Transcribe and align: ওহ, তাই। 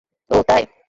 ওহ, 0.29 0.41
তাই। 0.47 0.63